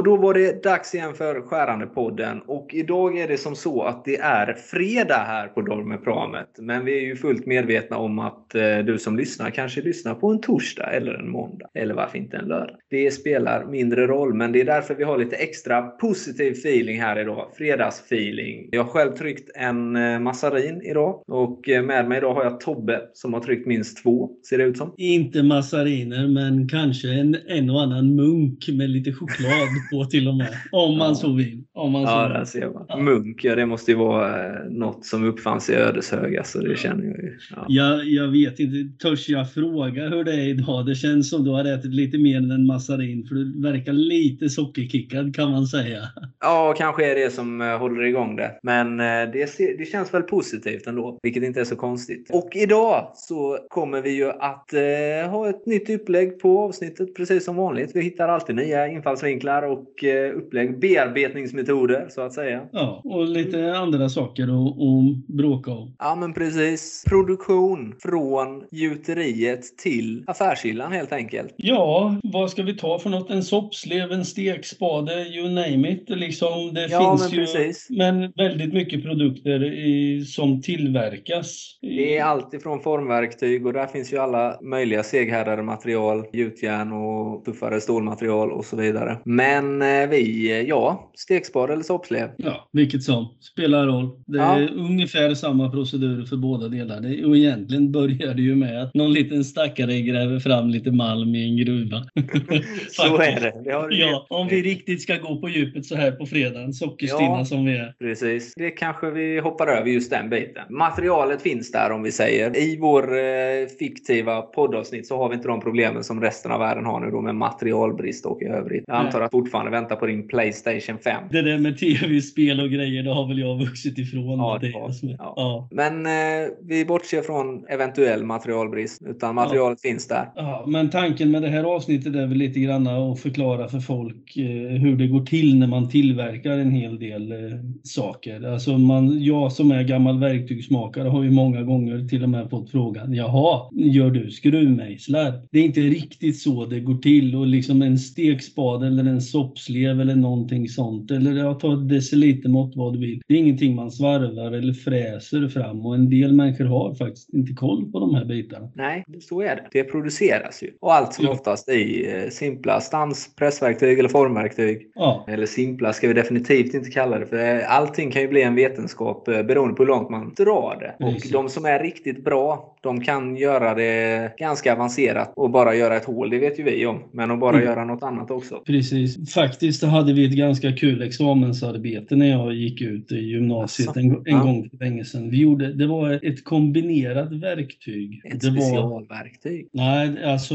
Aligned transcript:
Och 0.00 0.04
då 0.04 0.16
var 0.16 0.34
det 0.34 0.62
dags 0.62 0.94
igen 0.94 1.14
för 1.14 1.40
Skärande-podden. 1.40 2.40
Och 2.46 2.74
idag 2.74 3.18
är 3.18 3.28
det 3.28 3.36
som 3.36 3.56
så 3.56 3.82
att 3.82 4.04
det 4.04 4.16
är 4.16 4.54
fredag 4.54 5.24
här 5.26 5.48
på 5.48 5.62
Dormepramet. 5.62 6.48
Men 6.58 6.84
vi 6.84 6.96
är 6.98 7.00
ju 7.00 7.16
fullt 7.16 7.46
medvetna 7.46 7.96
om 7.96 8.18
att 8.18 8.54
eh, 8.54 8.78
du 8.78 8.98
som 8.98 9.16
lyssnar 9.16 9.50
kanske 9.50 9.80
lyssnar 9.80 10.14
på 10.14 10.28
en 10.30 10.40
torsdag 10.40 10.90
eller 10.92 11.14
en 11.14 11.30
måndag. 11.30 11.66
Eller 11.74 11.94
varför 11.94 12.18
inte 12.18 12.36
en 12.36 12.44
lördag. 12.44 12.76
Det 12.90 13.10
spelar 13.10 13.64
mindre 13.64 14.06
roll, 14.06 14.34
men 14.34 14.52
det 14.52 14.60
är 14.60 14.64
därför 14.64 14.94
vi 14.94 15.04
har 15.04 15.18
lite 15.18 15.36
extra 15.36 15.82
positiv 15.82 16.52
feeling 16.52 17.00
här 17.00 17.20
idag. 17.20 17.50
Fredagsfeeling. 17.56 18.68
Jag 18.72 18.84
har 18.84 18.90
själv 18.90 19.12
tryckt 19.12 19.50
en 19.54 19.96
eh, 19.96 20.18
massarin 20.18 20.82
idag. 20.82 21.22
Och 21.26 21.68
eh, 21.68 21.82
med 21.82 22.08
mig 22.08 22.18
idag 22.18 22.34
har 22.34 22.44
jag 22.44 22.60
Tobbe 22.60 23.00
som 23.12 23.34
har 23.34 23.40
tryckt 23.40 23.66
minst 23.66 24.02
två, 24.02 24.30
ser 24.48 24.58
det 24.58 24.64
ut 24.64 24.78
som. 24.78 24.94
Inte 24.96 25.42
massariner, 25.42 26.28
men 26.28 26.68
kanske 26.68 27.08
en, 27.08 27.36
en 27.48 27.70
och 27.70 27.82
annan 27.82 28.14
munk 28.16 28.68
med 28.68 28.90
lite 28.90 29.12
choklad 29.12 29.68
på 29.90 30.04
till 30.04 30.28
och 30.28 30.34
med. 30.36 30.48
Om 30.72 30.98
man 30.98 31.08
Ja. 31.08 31.14
så 31.14 31.32
vill. 31.32 31.64
Om 31.74 31.92
man 31.92 32.06
så 32.06 32.12
Ja, 32.12 32.28
där 32.28 32.44
ser 32.44 32.70
man. 32.70 32.86
Ja. 32.88 32.96
Munk, 32.96 33.44
ja 33.44 33.54
det 33.54 33.66
måste 33.66 33.90
ju 33.90 33.96
vara 33.96 34.46
eh, 34.46 34.64
något 34.70 35.04
som 35.06 35.24
uppfanns 35.24 35.70
i 35.70 35.74
Ödeshög. 35.74 36.36
Alltså, 36.36 36.58
det 36.58 36.78
känner 36.78 37.04
jag 37.04 37.18
ju. 37.18 37.38
Ja. 37.56 37.64
Jag, 37.68 38.04
jag 38.04 38.28
vet 38.28 38.58
inte, 38.60 39.02
törs 39.08 39.28
jag 39.28 39.52
fråga 39.52 40.08
hur 40.08 40.24
det 40.24 40.32
är 40.32 40.48
idag? 40.48 40.86
Det 40.86 40.94
känns 40.94 41.30
som 41.30 41.44
du 41.44 41.50
har 41.50 41.64
ätit 41.64 41.94
lite 41.94 42.18
mer 42.18 42.36
än 42.36 42.50
en 42.50 42.66
massarin, 42.66 43.26
för 43.28 43.34
du 43.34 43.62
verkar 43.62 43.92
lite 43.92 44.48
sockerkickad 44.48 45.34
kan 45.36 45.50
man 45.50 45.66
säga. 45.66 46.00
ja, 46.40 46.74
kanske 46.78 47.10
är 47.10 47.14
det 47.14 47.30
som 47.30 47.60
eh, 47.60 47.78
håller 47.78 48.02
igång 48.04 48.36
det. 48.36 48.50
Men 48.62 49.00
eh, 49.00 49.32
det, 49.32 49.50
ser, 49.50 49.78
det 49.78 49.84
känns 49.84 50.14
väl 50.14 50.22
positivt 50.22 50.86
ändå, 50.86 51.18
vilket 51.22 51.42
inte 51.42 51.60
är 51.60 51.64
så 51.64 51.76
konstigt. 51.76 52.30
Och 52.32 52.50
idag 52.54 53.12
så 53.14 53.58
kommer 53.68 54.02
vi 54.02 54.10
ju 54.10 54.30
att 54.30 54.72
eh, 54.72 55.30
ha 55.30 55.48
ett 55.50 55.66
nytt 55.66 55.90
upplägg 55.90 56.38
på 56.40 56.58
avsnittet, 56.60 57.14
precis 57.16 57.44
som 57.44 57.56
vanligt. 57.56 57.90
Vi 57.94 58.00
hittar 58.02 58.28
alltid 58.28 58.56
nya 58.56 58.88
infallsvinklar 58.88 59.62
och 59.62 59.79
eh, 60.04 60.36
upplägg, 60.36 60.80
bearbetningsmetoder 60.80 62.06
så 62.10 62.20
att 62.20 62.32
säga. 62.32 62.60
Ja, 62.72 63.00
och 63.04 63.28
lite 63.28 63.76
andra 63.76 64.08
saker 64.08 64.42
att 64.42 64.50
att 64.70 65.26
bråka 65.36 65.70
om. 65.70 65.94
Ja, 65.98 66.14
men 66.14 66.32
precis. 66.34 67.04
Produktion 67.08 67.94
från 68.02 68.64
gjuteriet 68.70 69.78
till 69.78 70.24
affärshyllan 70.26 70.92
helt 70.92 71.12
enkelt. 71.12 71.54
Ja, 71.56 72.16
vad 72.22 72.50
ska 72.50 72.62
vi 72.62 72.76
ta 72.76 72.98
för 72.98 73.10
något? 73.10 73.30
En 73.30 73.42
soppslev, 73.42 74.12
en 74.12 74.24
stekspade, 74.24 75.12
you 75.28 75.48
name 75.48 75.90
it. 75.90 76.04
Liksom, 76.08 76.74
det 76.74 76.86
Ja, 76.90 77.10
finns 77.18 77.32
men 77.32 77.40
ju 77.40 77.46
precis. 77.46 77.86
men 77.90 78.32
väldigt 78.36 78.74
mycket 78.74 79.02
produkter 79.02 79.64
i, 79.64 80.24
som 80.24 80.62
tillverkas. 80.62 81.78
Det 81.80 82.16
är 82.18 82.24
allt 82.24 82.54
ifrån 82.54 82.80
formverktyg 82.80 83.66
och 83.66 83.72
där 83.72 83.86
finns 83.86 84.12
ju 84.12 84.18
alla 84.18 84.58
möjliga 84.62 85.02
seghärdade 85.02 85.62
material, 85.62 86.24
gjutjärn 86.32 86.92
och 86.92 87.44
tuffare 87.44 87.80
stålmaterial 87.80 88.52
och 88.52 88.64
så 88.64 88.76
vidare. 88.76 89.18
Men 89.24 89.69
eh, 89.82 90.08
vi, 90.08 90.50
eh, 90.50 90.60
ja, 90.68 91.10
stekspade 91.14 91.72
eller 91.72 91.82
soppslev. 91.82 92.28
Ja, 92.36 92.68
vilket 92.72 93.02
som. 93.02 93.28
Spelar 93.40 93.86
roll. 93.86 94.08
Det 94.26 94.38
är 94.38 94.60
Ja. 94.60 94.68
ungefär 94.76 95.34
samma 95.34 95.70
procedur 95.70 96.24
för 96.24 96.36
båda 96.36 96.68
delar. 96.68 97.00
Det, 97.00 97.24
och 97.24 97.36
egentligen 97.36 97.92
börjar 97.92 98.34
det 98.34 98.42
ju 98.42 98.54
med 98.56 98.82
att 98.82 98.94
någon 98.94 99.12
liten 99.12 99.44
stackare 99.44 100.00
gräver 100.00 100.38
fram 100.38 100.68
lite 100.68 100.90
malm 100.90 101.34
i 101.34 101.44
en 101.44 101.56
gruva. 101.56 102.04
Så 102.90 103.16
är 103.20 103.40
det. 103.40 103.52
det 103.64 103.96
Ja, 103.96 104.26
om 104.30 104.48
vi 104.48 104.62
riktigt 104.62 105.02
ska 105.02 105.16
gå 105.16 105.36
på 105.40 105.48
djupet 105.48 105.86
så 105.86 105.96
här 105.96 106.10
på 106.12 106.26
fredagen, 106.26 106.72
sockerstinna 106.72 107.38
Ja. 107.38 107.44
som 107.44 107.64
vi 107.64 107.76
är. 107.76 107.94
Precis. 107.98 108.52
Det 108.56 108.70
kanske 108.70 109.10
vi 109.10 109.38
hoppar 109.40 109.66
över 109.66 109.90
just 109.90 110.10
den 110.10 110.30
biten. 110.30 110.62
Materialet 110.70 111.42
finns 111.42 111.72
där 111.72 111.92
om 111.92 112.02
vi 112.02 112.12
säger. 112.12 112.56
I 112.58 112.78
vår 112.80 113.02
eh, 113.18 113.66
fiktiva 113.78 114.42
poddavsnitt 114.42 115.06
så 115.06 115.16
har 115.16 115.28
vi 115.28 115.34
inte 115.34 115.48
de 115.48 115.60
problemen 115.60 116.04
som 116.04 116.20
resten 116.20 116.52
av 116.52 116.58
världen 116.60 116.86
har 116.86 117.00
nu 117.00 117.10
då 117.10 117.20
med 117.20 117.34
materialbrist 117.34 118.26
och 118.26 118.42
i 118.42 118.44
övrigt. 118.44 118.84
Jag 118.86 118.96
antar 118.96 119.20
att 119.20 119.30
du 119.30 119.36
fortfarande 119.60 119.80
väntar 119.80 119.96
på 119.96 120.06
din 120.06 120.28
Playstation 120.28 120.98
5. 121.04 121.22
Det 121.30 121.42
där 121.42 121.58
med 121.58 121.78
tv-spel 121.78 122.60
och 122.60 122.70
grejer, 122.70 123.02
det 123.02 123.10
har 123.10 123.28
väl 123.28 123.38
jag 123.38 123.58
vuxit 123.58 123.98
ifrån. 123.98 124.38
Ja, 124.38 124.58
det 124.60 124.66
det 124.66 124.72
var- 124.74 124.88
är- 124.88 125.16
ja. 125.18 125.34
ja. 125.36 125.68
Men 125.70 126.06
eh, 126.06 126.48
vi 126.68 126.84
bortser 126.84 127.22
från 127.22 127.64
eventuell 127.68 128.24
materialbrist. 128.24 129.02
Utan 129.06 129.34
materialet 129.34 129.80
finns 129.80 130.08
där. 130.08 130.28
Ja, 130.36 130.64
men 130.66 130.90
tanken 130.90 131.30
med 131.30 131.42
det 131.42 131.48
här 131.48 131.64
avsnittet 131.64 132.14
är 132.14 132.26
väl 132.26 132.38
lite 132.38 132.60
grann 132.60 132.86
att 132.86 133.20
förklara 133.20 133.68
för 133.68 133.80
folk 133.80 134.36
eh, 134.36 134.44
hur 134.80 134.96
det 134.96 135.06
går 135.06 135.24
till 135.24 135.58
när 135.58 135.66
man 135.66 135.88
tillverkar 135.88 136.50
en 136.58 136.70
hel 136.70 136.98
del 136.98 137.32
eh, 137.32 137.38
saker. 137.82 138.52
Alltså 138.52 138.78
man, 138.78 139.22
jag 139.22 139.52
som 139.52 139.70
är 139.70 139.82
gammal 139.82 140.18
verktygsmakare 140.20 141.08
har 141.08 141.22
ju 141.22 141.30
många 141.30 141.62
gånger 141.62 142.08
till 142.08 142.22
och 142.22 142.28
med 142.28 142.50
fått 142.50 142.70
frågan 142.70 143.14
Jaha, 143.14 143.60
gör 143.72 144.10
du 144.10 144.30
skruvmejslar? 144.30 145.32
Det 145.52 145.58
är 145.58 145.62
inte 145.64 145.80
riktigt 145.80 146.38
så 146.40 146.66
det 146.66 146.80
går 146.80 146.94
till 146.94 147.36
och 147.36 147.46
liksom 147.46 147.82
en 147.82 147.98
stekspade 147.98 148.86
eller 148.86 149.04
en 149.04 149.20
soppslev 149.54 150.00
eller 150.00 150.14
någonting 150.14 150.68
sånt 150.68 151.10
eller 151.10 151.32
jag 151.32 151.60
tar 151.60 151.72
ett 151.74 151.88
decilitermått 151.88 152.72
vad 152.76 152.92
du 152.92 152.98
vill. 152.98 153.20
Det 153.28 153.34
är 153.34 153.38
ingenting 153.38 153.74
man 153.74 153.90
svarvar 153.90 154.52
eller 154.52 154.72
fräser 154.72 155.48
fram 155.48 155.86
och 155.86 155.94
en 155.94 156.10
del 156.10 156.32
människor 156.32 156.64
har 156.64 156.94
faktiskt 156.94 157.34
inte 157.34 157.52
koll 157.52 157.92
på 157.92 158.00
de 158.00 158.14
här 158.14 158.24
bitarna. 158.24 158.68
Nej, 158.74 159.04
så 159.20 159.40
är 159.40 159.56
det. 159.56 159.66
Det 159.72 159.84
produceras 159.84 160.62
ju. 160.62 160.70
Och 160.80 160.94
allt 160.94 161.14
som 161.14 161.24
Ja. 161.24 161.30
oftast 161.30 161.68
i 161.68 162.10
eh, 162.12 162.28
simpla 162.30 162.80
stans, 162.80 163.34
pressverktyg 163.36 163.98
eller 163.98 164.08
formverktyg. 164.08 164.86
Ja, 164.94 165.24
Eller 165.28 165.46
simpla 165.46 165.92
ska 165.92 166.08
vi 166.08 166.14
definitivt 166.14 166.74
inte 166.74 166.90
kalla 166.90 167.18
det. 167.18 167.26
För 167.26 167.56
eh, 167.56 167.76
allting 167.76 168.10
kan 168.10 168.22
ju 168.22 168.28
bli 168.28 168.42
en 168.42 168.54
vetenskap 168.54 169.28
eh, 169.28 169.42
beroende 169.42 169.74
på 169.74 169.82
hur 169.82 169.88
långt 169.88 170.10
man 170.10 170.34
drar 170.36 170.76
det. 170.80 171.04
Och 171.06 171.12
Precis. 171.12 171.30
de 171.32 171.48
som 171.48 171.64
är 171.64 171.78
riktigt 171.78 172.24
bra, 172.24 172.76
de 172.82 173.00
kan 173.00 173.36
göra 173.36 173.74
det 173.74 174.32
ganska 174.38 174.72
avancerat 174.72 175.32
och 175.36 175.50
bara 175.50 175.74
göra 175.74 175.96
ett 175.96 176.04
hål. 176.04 176.30
Det 176.30 176.38
vet 176.38 176.58
ju 176.58 176.62
vi 176.62 176.86
om. 176.86 176.98
Men 177.12 177.30
att 177.30 177.40
bara 177.40 177.50
Mm. 177.56 177.64
göra 177.68 177.84
något 177.84 178.02
annat 178.02 178.30
också. 178.30 178.62
Precis. 178.66 179.30
Faktiskt 179.40 179.82
hade 179.84 180.12
vi 180.12 180.24
ett 180.24 180.32
ganska 180.32 180.72
kul 180.72 181.02
examensarbete 181.02 182.16
när 182.16 182.26
jag 182.26 182.54
gick 182.54 182.80
ut 182.80 183.12
i 183.12 183.16
gymnasiet 183.16 183.96
en, 183.96 184.10
en 184.10 184.22
Ja. 184.24 184.42
gång 184.42 184.70
för 184.70 184.76
länge 184.84 185.04
sedan. 185.04 185.30
Vi 185.30 185.36
gjorde, 185.40 185.72
det 185.72 185.86
var 185.86 186.20
ett 186.26 186.44
kombinerat 186.44 187.32
verktyg. 187.32 188.20
Ett 188.24 188.40
det 188.40 188.50
var, 188.50 188.56
specialverktyg. 188.56 189.68
nej, 189.72 190.24
alltså 190.24 190.54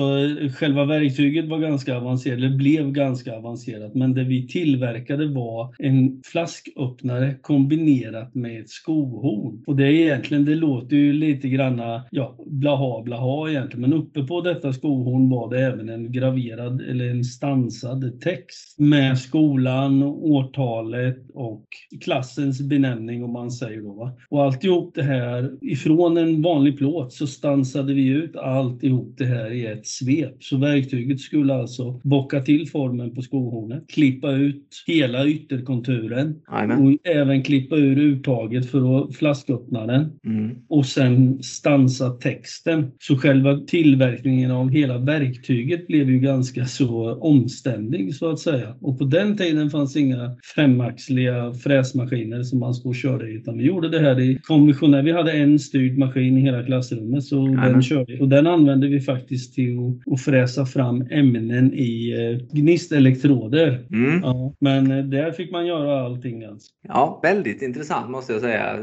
själva 0.55 0.85
verktyget 0.85 1.45
var 1.49 1.59
ganska 1.59 1.97
avancerat, 1.97 2.37
eller 2.37 2.57
blev 2.57 2.91
ganska 2.91 3.35
avancerat. 3.35 3.95
Men 3.95 4.13
det 4.13 4.23
vi 4.23 4.47
tillverkade 4.47 5.27
var 5.27 5.75
en 5.79 6.21
flasköppnare 6.25 7.35
kombinerat 7.41 8.35
med 8.35 8.61
ett 8.61 8.69
skohorn. 8.69 9.63
Och 9.67 9.75
det 9.75 9.83
är 9.87 9.91
egentligen, 9.91 10.45
det 10.45 10.55
låter 10.55 10.95
ju 10.95 11.13
lite 11.13 11.49
granna, 11.49 12.03
ja, 12.11 12.37
blaha 12.45 13.01
blaha 13.03 13.49
egentligen. 13.49 13.81
Men 13.81 13.93
uppe 13.93 14.23
på 14.23 14.41
detta 14.41 14.73
skohorn 14.73 15.29
var 15.29 15.49
det 15.49 15.61
även 15.65 15.89
en 15.89 16.11
graverad 16.11 16.81
eller 16.81 17.09
en 17.09 17.23
stansad 17.23 18.21
text 18.21 18.74
med 18.77 19.17
skolan, 19.19 20.03
årtalet 20.03 21.17
och 21.33 21.65
klassens 22.01 22.61
benämning 22.61 23.23
om 23.23 23.31
man 23.33 23.51
säger 23.51 23.81
då. 23.81 23.93
Va? 23.93 24.11
Och 24.29 24.43
alltihop 24.43 24.95
det 24.95 25.03
här, 25.03 25.51
ifrån 25.61 26.17
en 26.17 26.41
vanlig 26.41 26.77
plåt 26.77 27.13
så 27.13 27.27
stansade 27.27 27.93
vi 27.93 28.07
ut 28.07 28.35
alltihop 28.35 29.15
det 29.17 29.25
här 29.25 29.51
i 29.51 29.65
ett 29.65 29.87
svep. 29.87 30.35
Så 30.43 30.57
verktyget 30.57 31.19
skulle 31.19 31.53
alltså 31.53 31.99
bocka 32.03 32.41
till 32.41 32.69
formen 32.69 33.15
på 33.15 33.21
skohornet, 33.21 33.83
klippa 33.87 34.31
ut 34.31 34.83
hela 34.87 35.27
ytterkonturen 35.27 36.35
Jajamän. 36.51 36.87
och 36.87 37.07
även 37.07 37.43
klippa 37.43 37.75
ur 37.75 37.97
uttaget 37.99 38.71
för 38.71 38.99
att 39.03 39.15
flasköppna 39.15 39.85
den 39.85 40.05
Mm. 40.25 40.55
och 40.69 40.85
sen 40.85 41.43
stansa 41.43 42.09
texten. 42.09 42.91
Så 42.99 43.17
själva 43.17 43.57
tillverkningen 43.57 44.51
av 44.51 44.69
hela 44.69 44.97
verktyget 44.97 45.87
blev 45.87 46.09
ju 46.09 46.19
ganska 46.19 46.65
så 46.65 47.15
omständig 47.15 48.15
så 48.15 48.29
att 48.29 48.39
säga. 48.39 48.64
Och 48.81 48.97
på 48.97 49.03
den 49.03 49.37
tiden 49.37 49.69
fanns 49.69 49.95
inga 49.95 50.35
femaxliga 50.55 51.53
fräsmaskiner 51.53 52.43
som 52.43 52.59
man 52.59 52.73
stod 52.73 52.89
och 52.89 52.95
körde 52.95 53.29
i 53.29 53.33
utan 53.33 53.57
vi 53.57 53.63
gjorde 53.63 53.89
det 53.89 53.99
här 53.99 54.19
i 54.19 54.39
konventionell. 54.43 55.05
Vi 55.05 55.11
hade 55.11 55.31
en 55.31 55.59
styrd 55.59 55.97
maskin 55.97 56.37
i 56.37 56.41
hela 56.41 56.63
klassrummet 56.63 57.23
så 57.23 57.35
Jajamän. 57.35 57.71
den 57.71 57.81
körde 57.81 58.19
och 58.19 58.29
den 58.29 58.47
använde 58.47 58.87
vi 58.87 59.01
faktiskt 59.01 59.55
till 59.55 59.77
att, 59.77 60.13
att 60.13 60.21
fräsa 60.21 60.65
fram 60.65 61.01
ämnen 61.11 61.73
i 61.73 62.11
eh, 62.11 62.57
gnistelektroder. 62.57 63.85
Mm. 63.91 64.21
Ja, 64.23 64.53
men 64.59 64.91
eh, 64.91 65.03
där 65.05 65.31
fick 65.31 65.51
man 65.51 65.65
göra 65.65 66.05
allting 66.05 66.43
alltså. 66.43 66.71
Ja, 66.87 67.19
väldigt 67.23 67.61
intressant 67.61 68.09
måste 68.09 68.33
jag 68.33 68.41
säga. 68.41 68.77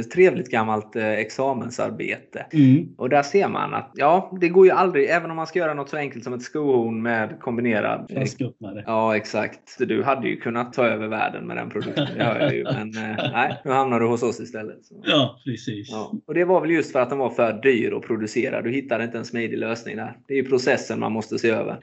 Ett 0.00 0.10
trevligt 0.10 0.50
gammalt 0.50 0.96
eh, 0.96 1.08
examensarbete. 1.08 2.46
Mm. 2.52 2.88
Och 2.96 3.08
där 3.08 3.22
ser 3.22 3.48
man 3.48 3.74
att 3.74 3.90
ja, 3.94 4.38
det 4.40 4.48
går 4.48 4.66
ju 4.66 4.72
aldrig, 4.72 5.10
även 5.10 5.30
om 5.30 5.36
man 5.36 5.46
ska 5.46 5.58
göra 5.58 5.74
något 5.74 5.88
så 5.88 5.96
enkelt 5.96 6.24
som 6.24 6.34
ett 6.34 6.42
skohorn 6.42 7.02
med 7.02 7.40
kombinerad 7.40 8.06
Flasköppnare. 8.10 8.84
Ja, 8.86 9.16
exakt. 9.24 9.78
Du 9.78 10.02
hade 10.02 10.28
ju 10.28 10.36
kunnat 10.36 10.72
ta 10.72 10.86
över 10.86 11.08
världen 11.08 11.46
med 11.46 11.56
den 11.56 11.70
produkten. 11.70 12.08
Det 12.16 12.24
hör 12.24 12.40
jag 12.40 12.54
ju. 12.54 12.64
Men 12.64 12.96
eh, 12.96 13.30
nej, 13.32 13.60
nu 13.64 13.70
hamnar 13.70 14.00
du 14.00 14.06
hos 14.06 14.22
oss 14.22 14.40
istället. 14.40 14.84
Så. 14.84 14.94
Ja, 15.04 15.40
precis. 15.44 15.90
Ja. 15.90 16.12
Och 16.26 16.34
det 16.34 16.44
var 16.44 16.60
väl 16.60 16.70
just 16.70 16.92
för 16.92 17.00
att 17.00 17.10
den 17.10 17.18
var 17.18 17.30
för 17.30 17.52
dyr 17.62 17.92
att 17.92 18.02
producera. 18.02 18.62
Du 18.62 18.70
hittade 18.70 19.04
inte 19.04 19.18
en 19.18 19.24
smidig 19.24 19.58
lösning 19.58 19.96
där. 19.96 20.16
Det 20.28 20.34
är 20.34 20.38
ju 20.38 20.48
processen 20.48 21.00
man 21.00 21.12
måste 21.12 21.38
se 21.38 21.50
över. 21.50 21.78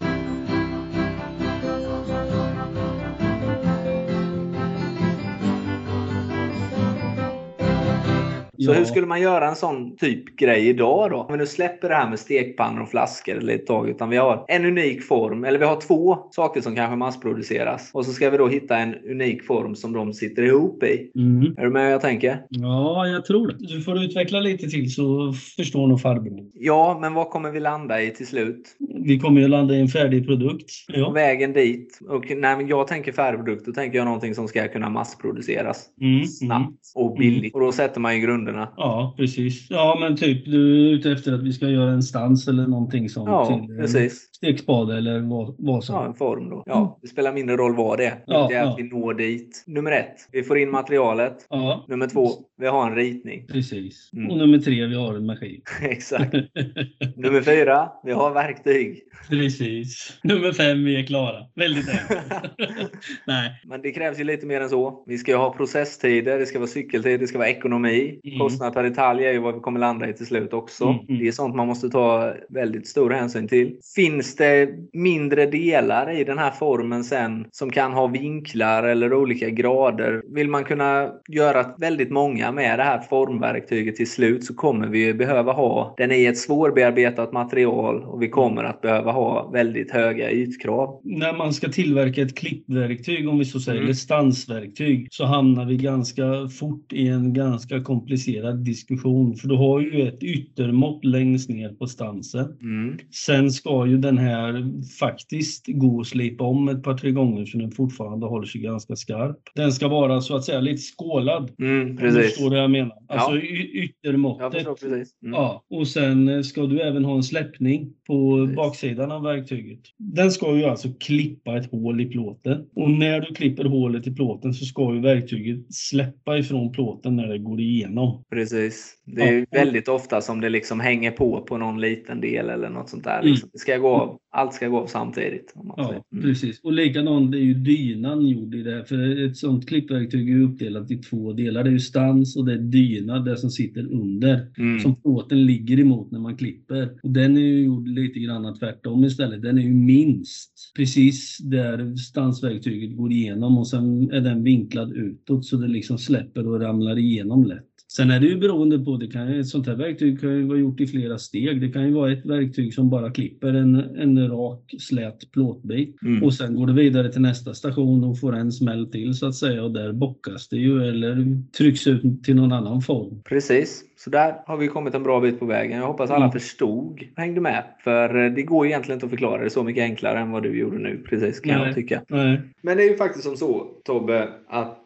Så 8.65 8.71
Ja. 8.71 8.75
hur 8.77 8.85
skulle 8.85 9.07
man 9.07 9.21
göra 9.21 9.49
en 9.49 9.55
sån 9.55 9.95
typ 9.97 10.35
grej 10.35 10.67
idag 10.67 11.11
då? 11.11 11.17
Om 11.17 11.31
vi 11.31 11.37
nu 11.37 11.45
släpper 11.45 11.89
det 11.89 11.95
här 11.95 12.09
med 12.09 12.19
stekpannor 12.19 12.81
och 12.81 12.89
flaskor 12.89 13.37
eller 13.37 13.53
ett 13.55 13.65
tag. 13.65 13.89
Utan 13.89 14.09
vi 14.09 14.17
har 14.17 14.45
en 14.47 14.65
unik 14.65 15.03
form. 15.03 15.43
Eller 15.43 15.59
vi 15.59 15.65
har 15.65 15.81
två 15.81 16.17
saker 16.31 16.61
som 16.61 16.75
kanske 16.75 16.95
massproduceras. 16.95 17.91
Och 17.93 18.05
så 18.05 18.11
ska 18.11 18.29
vi 18.29 18.37
då 18.37 18.47
hitta 18.47 18.77
en 18.77 18.95
unik 18.95 19.45
form 19.45 19.75
som 19.75 19.93
de 19.93 20.13
sitter 20.13 20.43
ihop 20.43 20.83
i. 20.83 21.11
Mm. 21.15 21.55
Är 21.57 21.63
du 21.63 21.69
med 21.69 21.91
jag 21.93 22.01
tänker? 22.01 22.41
Ja, 22.49 23.07
jag 23.07 23.25
tror 23.25 23.47
det. 23.47 23.55
Du 23.59 23.81
får 23.81 24.03
utveckla 24.03 24.39
lite 24.39 24.67
till 24.69 24.93
så 24.93 25.33
förstår 25.57 25.87
nog 25.87 26.01
farbror. 26.01 26.45
Ja, 26.53 26.97
men 27.01 27.13
vad 27.13 27.29
kommer 27.29 27.51
vi 27.51 27.59
landa 27.59 28.01
i 28.01 28.09
till 28.09 28.27
slut? 28.27 28.77
Vi 29.05 29.19
kommer 29.19 29.41
ju 29.41 29.47
landa 29.47 29.75
i 29.75 29.81
en 29.81 29.87
färdig 29.87 30.27
produkt. 30.27 30.71
Ja. 30.87 31.09
vägen 31.11 31.53
dit. 31.53 31.99
Och 32.09 32.31
när 32.37 32.69
jag 32.69 32.87
tänker 32.87 33.11
färdigprodukt, 33.11 33.65
då 33.65 33.71
tänker 33.71 33.97
jag 33.97 34.05
någonting 34.05 34.35
som 34.35 34.47
ska 34.47 34.67
kunna 34.67 34.89
massproduceras. 34.89 35.85
Mm, 36.01 36.13
mm. 36.13 36.27
Snabbt 36.27 36.91
och 36.95 37.17
billigt. 37.17 37.53
Och 37.53 37.59
då 37.61 37.71
sätter 37.71 37.99
man 37.99 38.15
ju 38.15 38.21
grunderna. 38.21 38.73
Ja, 38.77 39.13
precis. 39.17 39.67
Ja, 39.69 39.97
men 39.99 40.17
typ 40.17 40.45
du 40.45 40.87
är 40.87 40.93
ute 40.93 41.11
efter 41.11 41.33
att 41.33 41.43
vi 41.43 41.53
ska 41.53 41.67
göra 41.69 41.91
en 41.91 42.03
stans 42.03 42.47
eller 42.47 42.67
någonting 42.67 43.09
sånt 43.09 43.29
Ja, 43.29 43.45
till 43.45 43.75
eh, 43.75 43.81
precis. 43.81 44.29
stekspade 44.35 44.97
eller 44.97 45.19
vad, 45.19 45.55
vad 45.57 45.83
som. 45.83 45.95
Ja, 45.95 46.05
en 46.05 46.13
form 46.13 46.49
då. 46.49 46.63
Ja, 46.65 46.99
det 47.01 47.07
spelar 47.07 47.33
mindre 47.33 47.55
roll 47.57 47.75
vad 47.75 47.97
det 47.97 48.05
är. 48.05 48.23
Ja, 48.25 48.47
det 48.49 48.55
är 48.55 48.63
att 48.63 48.69
ja. 48.69 48.75
vi 48.77 48.83
når 48.83 49.13
dit. 49.13 49.63
Nummer 49.67 49.91
ett, 49.91 50.15
vi 50.31 50.43
får 50.43 50.57
in 50.57 50.71
materialet. 50.71 51.47
Ja, 51.49 51.85
Nummer 51.87 52.07
två, 52.07 52.29
vi 52.57 52.67
har 52.67 52.89
en 52.89 52.95
ritning. 52.95 53.47
precis. 53.47 54.09
Mm. 54.13 54.31
Och 54.31 54.37
nummer 54.37 54.59
tre, 54.59 54.85
vi 54.85 54.95
har 54.95 55.13
en 55.13 55.25
maskin. 55.25 55.61
Exakt. 55.81 56.33
Nummer 57.15 57.41
fyra, 57.41 57.89
vi 58.03 58.11
har 58.11 58.33
verktyg. 58.33 58.90
Precis. 59.29 60.19
Nummer 60.23 60.51
fem, 60.51 60.85
vi 60.85 60.99
är 60.99 61.03
klara. 61.03 61.45
Väldigt 61.55 61.89
enkelt. 61.89 62.33
Nej. 63.27 63.61
Men 63.65 63.81
det 63.81 63.91
krävs 63.91 64.19
ju 64.19 64.23
lite 64.23 64.45
mer 64.45 64.61
än 64.61 64.69
så. 64.69 65.03
Vi 65.07 65.17
ska 65.17 65.31
ju 65.31 65.37
ha 65.37 65.53
processtider, 65.53 66.39
det 66.39 66.45
ska 66.45 66.59
vara 66.59 66.67
cykeltid, 66.67 67.19
det 67.19 67.27
ska 67.27 67.37
vara 67.37 67.49
ekonomi. 67.49 68.19
Mm. 68.23 68.39
Kostnad 68.39 68.73
per 68.73 68.83
detalj 68.83 69.25
är 69.25 69.31
ju 69.31 69.39
vad 69.39 69.53
vi 69.53 69.59
kommer 69.59 69.79
landa 69.79 70.09
i 70.09 70.13
till 70.13 70.25
slut 70.25 70.53
också. 70.53 70.83
Mm, 70.83 70.99
mm. 71.09 71.19
Det 71.19 71.27
är 71.27 71.31
sånt 71.31 71.55
man 71.55 71.67
måste 71.67 71.89
ta 71.89 72.33
väldigt 72.49 72.87
stor 72.87 73.09
hänsyn 73.09 73.47
till. 73.47 73.77
Finns 73.95 74.35
det 74.35 74.69
mindre 74.93 75.45
delar 75.45 76.11
i 76.11 76.23
den 76.23 76.37
här 76.37 76.51
formen 76.51 77.03
sen 77.03 77.47
som 77.51 77.71
kan 77.71 77.93
ha 77.93 78.07
vinklar 78.07 78.83
eller 78.83 79.13
olika 79.13 79.49
grader? 79.49 80.23
Vill 80.35 80.49
man 80.49 80.63
kunna 80.63 81.11
göra 81.27 81.65
väldigt 81.77 82.11
många 82.11 82.51
med 82.51 82.79
det 82.79 82.83
här 82.83 82.99
formverktyget 82.99 83.95
till 83.95 84.09
slut 84.09 84.45
så 84.45 84.53
kommer 84.53 84.87
vi 84.87 85.05
ju 85.05 85.13
behöva 85.13 85.51
ha 85.51 85.93
den 85.97 86.11
i 86.11 86.25
ett 86.25 86.37
svårbearbetat 86.37 87.31
material 87.31 88.03
och 88.03 88.21
vi 88.21 88.29
kommer 88.29 88.63
att 88.63 88.80
behöva 88.81 89.11
ha 89.11 89.49
väldigt 89.53 89.91
höga 89.91 90.31
ytkrav. 90.31 91.01
När 91.03 91.33
man 91.37 91.53
ska 91.53 91.69
tillverka 91.69 92.21
ett 92.21 92.37
klippverktyg, 92.37 93.29
om 93.29 93.39
vi 93.39 93.45
så 93.45 93.59
säger, 93.59 93.77
Mm. 93.77 93.85
eller 93.85 93.93
stansverktyg, 93.95 95.07
så 95.11 95.25
hamnar 95.25 95.65
vi 95.65 95.77
ganska 95.77 96.47
fort 96.59 96.93
i 96.93 97.07
en 97.07 97.33
ganska 97.33 97.83
komplicerad 97.83 98.65
diskussion. 98.65 99.35
För 99.35 99.47
du 99.47 99.55
har 99.55 99.79
ju 99.79 100.07
ett 100.07 100.23
yttermått 100.23 101.05
längst 101.05 101.49
ner 101.49 101.69
på 101.69 101.87
stansen. 101.87 102.45
Mm. 102.61 102.97
Sen 103.25 103.51
ska 103.51 103.85
ju 103.87 103.97
den 103.97 104.17
här 104.17 104.71
faktiskt 104.99 105.65
gå 105.67 105.97
och 105.97 106.07
slipa 106.07 106.43
om 106.43 106.67
ett 106.69 106.83
par, 106.83 106.97
tre 106.97 107.11
gånger 107.11 107.45
så 107.45 107.57
den 107.57 107.71
fortfarande 107.71 108.25
håller 108.25 108.45
sig 108.47 108.61
ganska 108.61 108.95
skarp. 108.95 109.37
Den 109.55 109.71
ska 109.71 109.87
vara 109.87 110.21
så 110.21 110.35
att 110.35 110.43
säga 110.43 110.59
lite 110.59 110.81
skålad. 110.81 111.51
Mm, 111.59 111.81
Om 111.81 111.95
du 111.95 112.01
precis. 112.01 112.23
förstår 112.25 112.49
vad 112.49 112.59
jag 112.59 112.71
menar. 112.71 112.97
Alltså 113.07 113.31
Ja. 113.35 113.41
yttermåttet. 113.73 114.53
förstår 114.53 114.73
precis. 114.89 115.13
Mm. 115.23 115.33
Ja, 115.33 115.63
och 115.69 115.87
sen 115.87 116.43
ska 116.43 116.61
du 116.65 116.81
även 116.81 117.05
ha 117.05 117.15
en 117.15 117.23
släppning 117.23 117.89
på 118.07 118.37
Precis. 118.37 118.55
Baksidan 118.71 119.11
av 119.11 119.23
verktyget. 119.23 119.79
Den 119.97 120.31
ska 120.31 120.55
ju 120.57 120.63
alltså 120.63 120.87
klippa 120.99 121.57
ett 121.57 121.71
hål 121.71 122.01
i 122.01 122.05
plåten. 122.05 122.65
Och 122.75 122.91
när 122.91 123.21
du 123.21 123.33
klipper 123.33 123.63
hålet 123.63 124.07
i 124.07 124.11
plåten 124.11 124.53
så 124.53 124.65
ska 124.65 124.93
ju 124.93 125.01
verktyget 125.01 125.73
släppa 125.73 126.37
ifrån 126.37 126.71
plåten 126.71 127.15
när 127.15 127.27
det 127.27 127.37
går 127.37 127.59
igenom. 127.61 128.23
Precis. 128.29 128.97
Det 129.05 129.21
är 129.21 129.39
Ja. 129.39 129.45
väldigt 129.51 129.87
ofta 129.87 130.21
som 130.21 130.41
det 130.41 130.49
liksom 130.49 130.79
hänger 130.79 131.11
på 131.11 131.41
på 131.41 131.57
någon 131.57 131.81
liten 131.81 132.21
del 132.21 132.49
eller 132.49 132.69
något 132.69 132.89
sånt 132.89 133.03
där. 133.03 133.19
Mm. 133.19 133.31
Liksom. 133.31 133.49
Det 133.53 133.59
ska 133.59 133.77
gå 133.77 133.87
av. 133.95 134.17
Allt 134.33 134.53
ska 134.53 134.67
gå 134.67 134.79
av 134.79 134.87
samtidigt. 134.87 135.53
Ja. 135.55 136.03
Mm. 136.11 136.23
precis. 136.23 136.59
Och 136.63 136.73
likadant 136.73 137.35
är 137.35 137.39
ju 137.39 137.53
dynan 137.53 138.27
gjord 138.27 138.55
i 138.55 138.63
det 138.63 138.71
här. 138.71 138.83
För 138.83 139.25
ett 139.25 139.37
sånt 139.37 139.67
klippverktyg 139.67 140.31
är 140.31 140.41
uppdelat 140.41 140.91
i 140.91 140.97
två 140.97 141.33
delar. 141.33 141.63
Det 141.63 141.69
är 141.69 141.71
ju 141.71 141.79
stans 141.79 142.35
och 142.37 142.45
det 142.45 142.53
är 142.53 142.57
dyna, 142.57 143.19
det 143.19 143.37
som 143.37 143.49
sitter 143.49 143.91
under. 143.93 144.47
Mm. 144.57 144.79
Som 144.79 144.95
plåten 145.01 145.45
ligger 145.45 145.79
emot 145.79 146.11
när 146.11 146.19
man 146.19 146.37
klipper. 146.37 146.89
Och 147.03 147.11
den 147.11 147.37
är 147.37 147.41
ju 147.41 147.63
gjord 147.63 147.87
lite 147.87 148.19
grann 148.19 148.45
tvärtom 148.61 149.03
istället. 149.03 149.41
Den 149.41 149.57
är 149.57 149.61
ju 149.61 149.73
minst 149.73 150.71
precis 150.75 151.37
där 151.37 151.95
stansverktyget 151.95 152.97
går 152.97 153.11
igenom 153.11 153.57
och 153.57 153.67
sen 153.67 154.11
är 154.11 154.21
den 154.21 154.43
vinklad 154.43 154.91
utåt 154.91 155.45
så 155.45 155.57
det 155.57 155.67
liksom 155.67 155.97
släpper 155.97 156.47
och 156.47 156.61
ramlar 156.61 156.97
igenom 156.97 157.43
lätt. 157.43 157.70
Sen 157.95 158.11
är 158.11 158.19
det 158.19 158.25
ju 158.25 158.37
beroende 158.37 158.79
på, 158.79 158.97
det 158.97 159.07
kan, 159.07 159.27
ett 159.27 159.47
sånt 159.47 159.67
här 159.67 159.75
verktyg 159.75 160.21
kan 160.21 160.29
ju 160.29 160.43
vara 160.47 160.57
gjort 160.57 160.79
i 160.81 160.87
flera 160.87 161.17
steg. 161.17 161.61
Det 161.61 161.69
kan 161.69 161.85
ju 161.87 161.93
vara 161.93 162.11
ett 162.11 162.25
verktyg 162.25 162.73
som 162.73 162.89
bara 162.89 163.11
klipper 163.11 163.53
en, 163.53 163.75
en 163.75 164.29
rak 164.29 164.73
slät 164.79 165.31
plåtbit 165.31 166.01
Mm. 166.05 166.23
och 166.23 166.33
sen 166.33 166.55
går 166.55 166.67
det 166.67 166.73
vidare 166.73 167.11
till 167.11 167.21
nästa 167.21 167.53
station 167.53 168.03
och 168.03 168.19
får 168.19 168.35
en 168.35 168.51
smäll 168.51 168.91
till 168.91 169.13
så 169.13 169.27
att 169.27 169.35
säga 169.35 169.63
och 169.63 169.71
där 169.71 169.93
bockas 169.93 170.49
det 170.49 170.57
ju 170.57 170.83
eller 170.89 171.37
trycks 171.57 171.87
ut 171.87 172.23
till 172.23 172.35
någon 172.35 172.51
annan 172.51 172.81
form. 172.81 173.21
Precis. 173.29 173.83
Så 173.97 174.09
där 174.09 174.33
har 174.45 174.57
vi 174.57 174.67
kommit 174.67 174.95
en 174.95 175.03
bra 175.03 175.19
bit 175.19 175.39
på 175.39 175.45
vägen. 175.45 175.77
Jag 175.79 175.87
hoppas 175.87 176.09
alla 176.09 176.25
Mm. 176.25 176.31
förstod 176.31 176.99
och 177.15 177.21
hängde 177.21 177.41
med. 177.41 177.63
För 177.83 178.25
eh, 178.25 178.33
det 178.33 178.41
går 178.41 178.65
egentligen 178.67 178.95
inte 178.97 179.05
att 179.05 179.09
förklara 179.09 179.43
det 179.43 179.49
så 179.49 179.63
mycket 179.63 179.81
enklare 179.83 180.19
än 180.19 180.31
vad 180.31 180.43
du 180.43 180.59
gjorde 180.59 180.77
nu. 180.77 181.03
Precis, 181.09 181.39
kan 181.39 181.57
Nej. 181.57 181.65
jag 181.65 181.75
tycka. 181.75 182.01
Nej. 182.07 182.41
Men 182.61 182.77
det 182.77 182.83
är 182.83 182.89
ju 182.89 182.97
faktiskt 182.97 183.25
som 183.25 183.35
så, 183.37 183.67
Tobbe, 183.85 184.29
att 184.49 184.77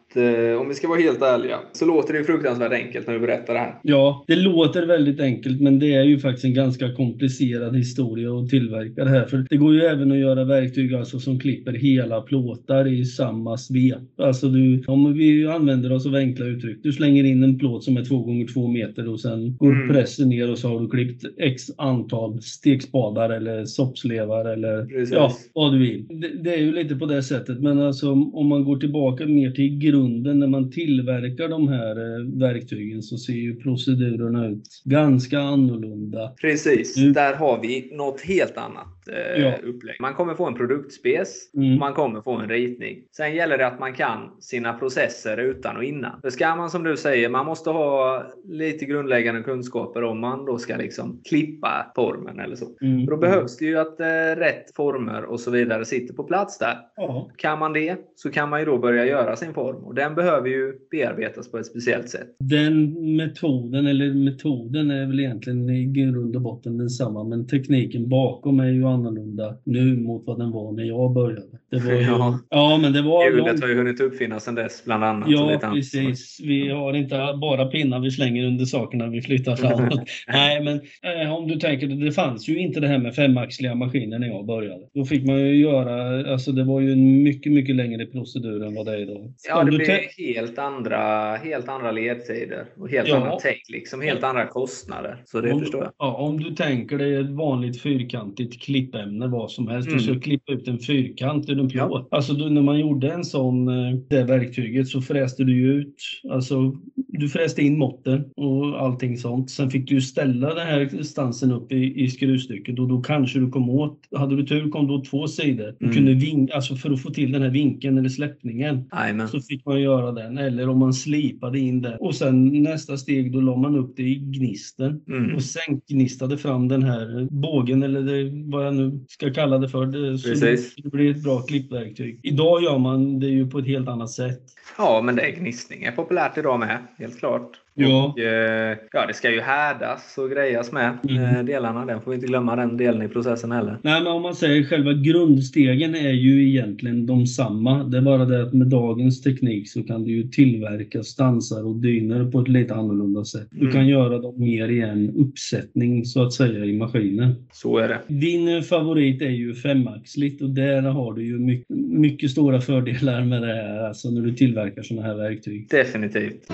om 0.60 0.68
vi 0.68 0.74
ska 0.74 0.88
vara 0.88 1.00
helt 1.00 1.22
ärliga 1.22 1.56
så 1.72 1.86
låter 1.86 2.14
det 2.14 2.24
fruktansvärt 2.24 2.72
enkelt 2.72 3.06
när 3.06 3.14
du 3.14 3.20
berättar 3.20 3.54
det 3.54 3.60
här. 3.60 3.74
Ja, 3.82 4.24
det 4.26 4.36
låter 4.36 4.86
väldigt 4.86 5.20
enkelt 5.20 5.60
men 5.60 5.78
det 5.78 5.94
är 5.94 6.02
ju 6.02 6.18
faktiskt 6.18 6.44
en 6.44 6.54
ganska 6.54 6.92
komplicerad 6.94 7.76
historia 7.76 8.30
att 8.38 8.48
tillverka 8.50 9.04
det 9.04 9.10
här. 9.10 9.24
För 9.24 9.46
det 9.50 9.56
går 9.56 9.74
ju 9.74 9.80
även 9.80 10.12
att 10.12 10.18
göra 10.18 10.44
verktyg 10.44 10.94
alltså 10.94 11.18
som 11.18 11.40
klipper 11.40 11.72
hela 11.72 12.20
plåtar 12.20 12.88
i 12.88 13.04
samma 13.04 13.56
svep. 13.56 13.98
Alltså 14.18 14.48
du, 14.48 14.84
om 14.86 15.14
vi 15.14 15.46
använder 15.46 15.92
oss 15.92 16.06
av 16.06 16.14
enkla 16.14 16.46
uttryck. 16.46 16.78
Du 16.82 16.92
slänger 16.92 17.24
in 17.24 17.42
en 17.42 17.58
plåt 17.58 17.84
som 17.84 17.96
är 17.96 18.04
2 18.04 18.18
gånger 18.22 18.46
2 18.46 18.68
meter 18.68 19.08
och 19.08 19.20
sen 19.20 19.56
går 19.56 19.72
Mm. 19.76 19.88
pressen 19.88 20.28
ner 20.28 20.50
och 20.50 20.58
så 20.58 20.68
har 20.68 20.80
du 20.80 20.88
klippt 20.88 21.24
x 21.38 21.62
antal 21.78 22.42
stekspadar 22.42 23.30
eller 23.30 23.64
soppslevar 23.64 24.44
eller 24.52 24.84
Precis. 24.84 25.14
ja, 25.14 25.32
vad 25.54 25.72
du 25.72 25.78
vill. 25.78 26.06
Det, 26.08 26.28
det 26.44 26.54
är 26.54 26.58
ju 26.60 26.72
lite 26.72 26.94
på 26.96 27.06
det 27.06 27.22
sättet 27.22 27.60
men 27.60 27.80
alltså 27.80 28.10
om 28.12 28.46
man 28.46 28.64
går 28.64 28.76
tillbaka 28.76 29.26
mer 29.26 29.50
till 29.50 29.78
grunden 29.78 30.05
när 30.10 30.46
man 30.46 30.70
tillverkar 30.70 31.48
de 31.48 31.68
här 31.68 31.90
eh, 31.96 32.26
verktygen 32.40 33.02
så 33.02 33.16
ser 33.16 33.32
ju 33.32 33.56
procedurerna 33.56 34.46
ut 34.48 34.82
ganska 34.84 35.38
annorlunda. 35.40 36.32
Precis, 36.40 36.96
Mm. 36.96 37.12
där 37.12 37.34
har 37.34 37.60
vi 37.62 37.90
något 37.96 38.20
helt 38.20 38.56
annat 38.56 39.08
eh, 39.12 39.42
Ja. 39.42 39.56
upplägg. 39.64 39.96
Man 40.00 40.14
kommer 40.14 40.34
få 40.34 40.46
en 40.46 40.54
produktspec, 40.54 41.50
Mm. 41.56 41.78
man 41.78 41.92
kommer 41.94 42.20
få 42.20 42.32
en 42.32 42.48
ritning. 42.48 42.98
Sen 43.16 43.34
gäller 43.34 43.58
det 43.58 43.66
att 43.66 43.80
man 43.80 43.92
kan 43.94 44.30
sina 44.40 44.72
processer 44.72 45.36
utan 45.36 45.76
och 45.76 45.84
innan. 45.84 46.20
För 46.20 46.30
ska 46.30 46.56
man 46.56 46.70
som 46.70 46.82
du 46.82 46.96
säger, 46.96 47.28
man 47.28 47.46
måste 47.46 47.70
ha 47.70 48.22
lite 48.44 48.84
grundläggande 48.84 49.42
kunskaper 49.42 50.02
om 50.04 50.20
man 50.20 50.44
då 50.44 50.58
ska 50.58 50.76
liksom 50.76 51.20
klippa 51.28 51.92
formen 51.96 52.40
eller 52.40 52.56
så. 52.56 52.66
Mm. 52.80 53.06
Då 53.06 53.16
behövs 53.16 53.56
det 53.56 53.64
ju 53.64 53.78
att 53.78 54.00
eh, 54.00 54.06
rätt 54.36 54.74
former 54.76 55.22
och 55.24 55.40
så 55.40 55.50
vidare 55.50 55.84
sitter 55.84 56.14
på 56.14 56.24
plats 56.24 56.58
där. 56.58 56.76
Ja, 56.96 57.30
Kan 57.36 57.58
man 57.58 57.72
det 57.72 57.96
så 58.14 58.30
kan 58.30 58.50
man 58.50 58.60
ju 58.60 58.66
då 58.66 58.78
börja 58.78 59.06
göra 59.06 59.36
sin 59.36 59.54
form 59.54 59.84
den 59.96 60.14
behöver 60.14 60.48
ju 60.48 60.78
bearbetas 60.90 61.50
på 61.50 61.58
ett 61.58 61.66
speciellt 61.66 62.08
sätt. 62.08 62.36
den 62.38 62.92
metoden, 63.16 63.86
eller 63.86 64.14
metoden 64.14 64.90
är 64.90 65.06
väl 65.06 65.20
egentligen 65.20 65.70
i 65.70 65.84
grund 65.84 66.36
och 66.36 66.42
botten 66.42 66.78
densamma 66.78 67.24
men 67.24 67.46
tekniken 67.46 68.08
bakom 68.08 68.60
är 68.60 68.68
ju 68.68 68.84
annorlunda 68.84 69.56
nu 69.64 69.96
mot 69.96 70.26
vad 70.26 70.38
den 70.38 70.50
var 70.50 70.72
när 70.72 70.84
jag 70.84 71.12
började. 71.12 71.58
Det 71.70 71.78
var 71.78 71.92
ju, 71.92 72.00
Ja. 72.02 72.38
ja, 72.50 72.78
men 72.82 72.92
det 72.92 73.02
var 73.02 73.24
Hjulet 73.30 73.60
har 73.60 73.68
ju 73.68 73.74
hunnit 73.74 74.00
uppfinnas 74.00 74.44
sedan 74.44 74.54
dess 74.54 74.84
bland 74.84 75.04
annat. 75.04 75.26
och 75.26 75.32
Ja, 75.32 75.50
annat. 75.50 75.74
precis. 75.74 76.40
Vi 76.44 76.68
har 76.68 76.94
inte 76.94 77.34
bara 77.40 77.66
pinnar 77.66 78.00
vi 78.00 78.10
slänger 78.10 78.44
under 78.46 78.64
sakerna 78.64 79.06
vi 79.06 79.22
flyttar 79.22 79.56
framåt. 79.56 80.00
Nej, 80.28 80.60
men 80.64 80.80
eh, 81.22 81.34
om 81.34 81.48
du 81.48 81.56
tänker, 81.56 81.86
det 81.86 82.12
fanns 82.12 82.48
ju 82.48 82.58
inte 82.58 82.80
det 82.80 82.88
här 82.88 82.98
med 82.98 83.14
femaxliga 83.14 83.74
maskiner 83.74 84.18
när 84.18 84.26
jag 84.26 84.46
började. 84.46 84.82
Då 84.94 85.04
fick 85.04 85.26
man 85.26 85.38
ju 85.40 85.56
göra, 85.56 86.32
alltså 86.32 86.52
det 86.52 86.64
var 86.64 86.80
ju 86.80 86.92
en 86.92 87.22
mycket, 87.22 87.52
mycket 87.52 87.76
längre 87.76 88.06
procedur 88.06 88.64
än 88.66 88.74
vad 88.74 88.86
det 88.86 88.92
är 88.92 88.98
idag. 88.98 89.32
Ja, 89.48 89.60
Om 89.60 89.70
det 89.70 89.76
blir 89.76 90.34
helt 90.36 90.58
andra, 90.58 90.98
helt 91.36 91.68
andra 91.68 91.90
ledtider 91.92 92.64
och 92.76 92.90
helt 92.90 93.08
Ja. 93.08 93.16
andra 93.16 93.36
tänk. 93.42 93.62
Liksom, 93.68 94.00
helt 94.00 94.24
andra 94.24 94.46
kostnader. 94.46 95.22
Så 95.24 95.40
det 95.40 95.52
om, 95.52 95.60
förstår 95.60 95.82
jag. 95.82 95.92
Ja, 95.98 96.14
om 96.16 96.40
du 96.40 96.50
tänker 96.50 96.98
dig 96.98 97.14
ett 97.16 97.30
vanligt 97.30 97.82
fyrkantigt 97.82 98.62
klippämne, 98.62 99.26
vad 99.26 99.50
som 99.50 99.68
helst. 99.68 99.88
Mm. 99.88 99.98
Du 99.98 100.04
ska 100.04 100.20
klippa 100.20 100.52
ut 100.52 100.68
en 100.68 100.78
fyrkant 100.78 101.48
ur 101.50 101.56
en 101.74 101.78
Ja. 101.78 101.86
plåt. 101.86 102.08
Alltså 102.10 102.32
du, 102.32 102.50
när 102.50 102.62
man 102.62 102.78
gjorde 102.78 103.10
en 103.12 103.24
sån, 103.24 103.68
eh, 103.68 103.94
det 104.10 104.24
verktyget 104.24 104.88
så 104.88 105.00
fräste 105.02 105.44
du 105.44 105.56
ju 105.58 105.72
ut, 105.72 105.94
alltså 106.30 106.74
du 107.08 107.28
fräste 107.28 107.62
in 107.62 107.78
måtten 107.78 108.24
och 108.36 108.80
allting 108.82 109.16
sånt. 109.16 109.50
Sen 109.50 109.70
fick 109.70 109.88
du 109.88 110.00
ställa 110.00 110.54
den 110.54 110.66
här 110.66 111.02
stansen 111.02 111.52
upp 111.52 111.72
i, 111.72 112.04
i 112.04 112.10
skruvstycket 112.10 112.78
och 112.78 112.88
då 112.88 113.00
kanske 113.00 113.38
du 113.38 113.50
kom 113.50 113.70
åt, 113.70 113.98
hade 114.16 114.36
du 114.36 114.46
tur 114.46 114.70
kom 114.70 114.86
du 114.86 114.94
åt 114.94 115.04
två 115.04 115.26
sidor. 115.26 115.74
Du 115.78 115.86
Mm. 115.86 115.96
kunde 115.96 116.14
ving, 116.14 116.48
alltså 116.54 116.74
för 116.76 116.90
att 116.90 117.02
få 117.02 117.10
till 117.10 117.32
den 117.32 117.42
här 117.42 117.50
vinkeln 117.50 117.98
eller 117.98 118.08
släppningen 118.08 118.84
Jajamän. 118.92 119.28
så 119.28 119.40
fick 119.40 119.66
man 119.66 119.80
göra 119.82 120.12
den. 120.12 120.38
Eller 120.38 120.68
om 120.68 120.78
man 120.78 120.92
slipade 120.92 121.58
in 121.58 121.82
den. 121.82 121.96
Och 122.00 122.14
sen 122.14 122.62
nästa 122.62 122.96
steg, 122.96 123.32
då 123.32 123.40
la 123.40 123.56
man 123.56 123.76
upp 123.76 123.96
det 123.96 124.02
i 124.02 124.14
gnisten. 124.14 125.00
Mm. 125.08 125.34
Och 125.34 125.42
sen 125.42 125.80
gnistade 125.88 126.38
fram 126.38 126.68
den 126.68 126.82
här 126.82 127.28
bågen, 127.30 127.82
eller 127.82 128.00
det, 128.02 128.30
vad 128.52 128.66
jag 128.66 128.74
nu 128.76 129.00
ska 129.08 129.32
kalla 129.32 129.58
det 129.58 129.68
för. 129.68 129.86
Det, 129.86 130.18
så 130.18 130.28
Precis. 130.28 130.74
det 130.76 130.88
blir 130.90 131.10
ett 131.10 131.22
bra 131.22 131.42
klippverktyg. 131.48 132.20
Idag 132.22 132.62
gör 132.62 132.78
man 132.78 133.20
det 133.20 133.26
ju 133.26 133.50
på 133.50 133.58
ett 133.58 133.66
helt 133.66 133.88
annat 133.88 134.10
sätt. 134.10 134.42
Ja, 134.78 135.02
men 135.02 135.16
det 135.16 135.22
är 135.22 135.36
gnistning 135.36 135.84
är 135.84 135.92
populärt 135.92 136.38
idag 136.38 136.60
med, 136.60 136.78
helt 136.98 137.18
klart. 137.18 137.60
Ja. 137.78 138.04
Och, 138.12 138.20
eh, 138.20 138.76
ja, 138.92 139.06
det 139.06 139.14
ska 139.14 139.30
ju 139.30 139.40
härdas 139.40 140.18
och 140.18 140.30
grejas 140.30 140.72
med 140.72 140.98
Mm. 141.08 141.36
eh, 141.36 141.44
delarna. 141.44 141.84
Den 141.86 142.00
får 142.00 142.10
vi 142.10 142.14
inte 142.14 142.26
glömma 142.26 142.56
den 142.56 142.76
delen 142.76 143.02
i 143.02 143.08
processen 143.08 143.52
heller. 143.52 143.78
Nej, 143.82 144.02
men 144.02 144.12
om 144.12 144.22
man 144.22 144.34
säger 144.34 144.62
själva 144.64 144.92
grundstegen 144.92 145.94
är 145.94 146.12
ju 146.12 146.48
egentligen 146.48 147.06
de 147.06 147.26
samma. 147.26 147.84
Det 147.84 147.96
är 147.98 148.02
bara 148.02 148.24
det 148.24 148.42
att 148.42 148.52
med 148.52 148.66
dagens 148.66 149.22
teknik 149.22 149.70
så 149.70 149.82
kan 149.82 150.04
du 150.04 150.10
ju 150.12 150.22
tillverka 150.22 151.02
stansar 151.02 151.66
och 151.66 151.76
dyner 151.76 152.30
på 152.30 152.40
ett 152.40 152.48
lite 152.48 152.74
annorlunda 152.74 153.24
sätt. 153.24 153.48
Du 153.50 153.60
Mm. 153.60 153.72
kan 153.72 153.88
göra 153.88 154.18
dem 154.18 154.34
mer 154.40 154.68
i 154.68 154.80
en 154.80 155.10
uppsättning 155.16 156.04
så 156.04 156.22
att 156.22 156.32
säga 156.32 156.64
i 156.64 156.72
maskinen. 156.78 157.34
Så 157.52 157.78
är 157.78 157.88
det. 157.88 157.98
Din 158.08 158.48
eh, 158.56 158.60
favorit 158.62 159.22
är 159.22 159.30
ju 159.30 159.54
femaxligt 159.54 160.42
och 160.42 160.50
där 160.50 160.82
har 160.82 161.12
du 161.12 161.22
ju 161.26 161.38
mycket, 161.38 161.66
mycket 161.90 162.30
stora 162.30 162.60
fördelar 162.60 163.24
med 163.24 163.42
det 163.42 163.54
här, 163.54 163.88
alltså 163.88 164.10
när 164.10 164.20
du 164.20 164.32
tillverkar 164.32 164.82
sådana 164.82 165.06
här 165.06 165.14
verktyg. 165.14 165.66
Definitivt. 165.70 166.46